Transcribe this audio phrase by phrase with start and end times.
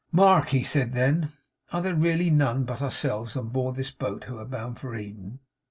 [0.11, 1.29] 'Mark,' he said then,
[1.71, 5.37] 'are there really none but ourselves on board this boat who are bound for Eden?